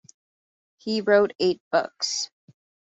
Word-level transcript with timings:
He 0.77 0.99
wrote 1.01 1.33
eight 1.39 1.61
books. 1.71 2.31